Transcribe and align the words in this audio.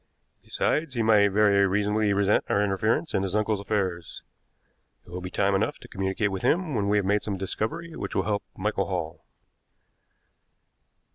Besides, 0.43 0.95
he 0.95 1.03
might 1.03 1.27
very 1.27 1.67
reasonably 1.67 2.11
resent 2.11 2.43
our 2.49 2.63
interference 2.63 3.13
in 3.13 3.21
his 3.21 3.35
uncle's 3.35 3.59
affairs. 3.59 4.23
It 5.05 5.11
will 5.11 5.21
be 5.21 5.29
time 5.29 5.53
enough 5.53 5.77
to 5.77 5.87
communicate 5.87 6.31
with 6.31 6.41
him 6.41 6.73
when 6.73 6.89
we 6.89 6.97
have 6.97 7.05
made 7.05 7.21
some 7.21 7.37
discovery 7.37 7.95
which 7.95 8.15
will 8.15 8.23
help 8.23 8.41
Michael 8.57 8.87
Hall." 8.87 9.23